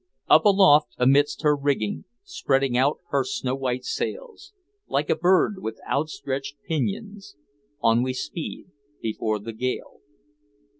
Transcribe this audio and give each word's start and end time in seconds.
Up 0.27 0.45
aloft 0.45 0.95
amidst 0.97 1.43
her 1.43 1.55
rigging 1.55 2.05
Spreading 2.23 2.75
out 2.75 3.01
her 3.11 3.23
snow 3.23 3.53
white 3.53 3.83
sails, 3.85 4.51
Like 4.87 5.11
a 5.11 5.15
bird 5.15 5.59
with 5.59 5.79
outstretched 5.87 6.55
pinions, 6.67 7.35
On 7.81 8.01
we 8.01 8.13
speed 8.13 8.71
before 8.99 9.37
the 9.37 9.53
gale. 9.53 9.99